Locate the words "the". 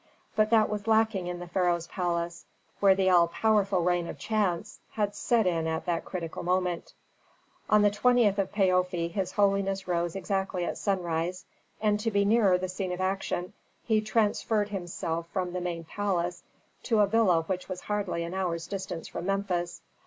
1.37-1.45, 2.95-3.11, 7.83-7.91, 12.57-12.67, 15.53-15.61